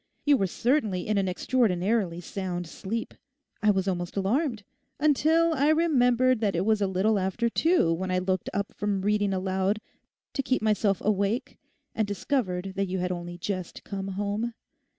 You 0.25 0.35
were 0.35 0.47
certainly 0.47 1.05
in 1.07 1.19
an 1.19 1.27
extraordinarily 1.29 2.21
sound 2.21 2.65
sleep. 2.65 3.13
I 3.61 3.69
was 3.69 3.87
almost 3.87 4.17
alarmed; 4.17 4.63
until 4.99 5.53
I 5.53 5.69
remembered 5.69 6.39
that 6.39 6.55
it 6.55 6.65
was 6.65 6.81
a 6.81 6.87
little 6.87 7.19
after 7.19 7.49
two 7.49 7.93
when 7.93 8.09
I 8.09 8.17
looked 8.17 8.49
up 8.51 8.73
from 8.73 9.01
reading 9.03 9.31
aloud 9.31 9.79
to 10.33 10.41
keep 10.41 10.63
myself 10.63 11.01
awake 11.05 11.59
and 11.93 12.07
discovered 12.07 12.73
that 12.75 12.87
you 12.87 12.97
had 12.97 13.11
only 13.11 13.37
just 13.37 13.83
come 13.83 14.07
home. 14.07 14.55